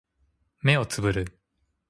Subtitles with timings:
[0.63, 1.39] 目をつぶる